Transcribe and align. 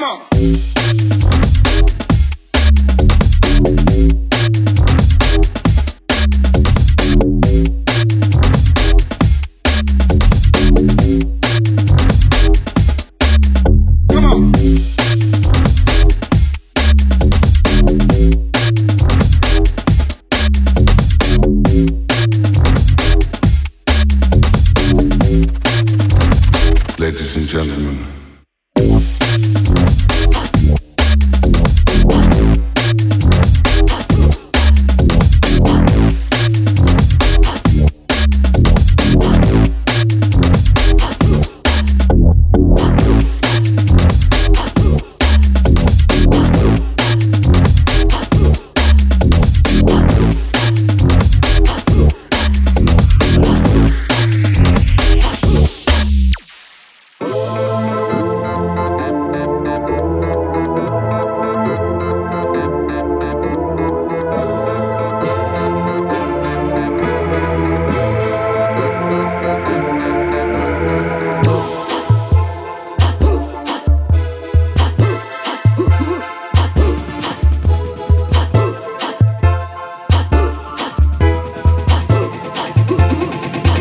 Come 0.00 0.08
on. 0.08 0.30
Ladies 26.98 27.36
and 27.36 27.46
gentlemen, 27.46 28.19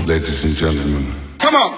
Ladies 0.09 0.43
and 0.43 0.55
gentlemen, 0.55 1.13
Come 1.37 1.53
on. 1.53 1.77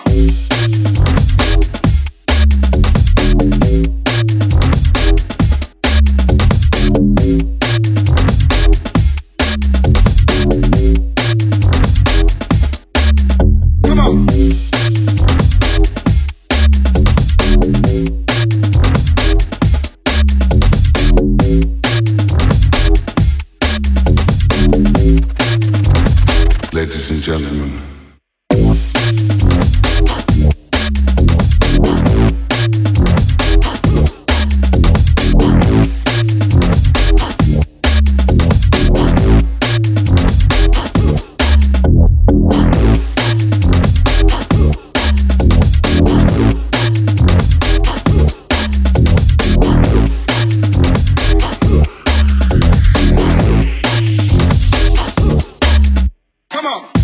Come 13.83 13.99
on. 13.99 14.27
ladies 26.73 27.11
and 27.11 27.21
gentlemen, 27.21 27.81
Come 56.61 56.83
on. 56.85 57.00